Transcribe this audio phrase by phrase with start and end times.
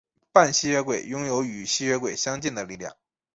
[0.31, 2.97] 半吸血鬼拥有与吸血鬼相似的力量。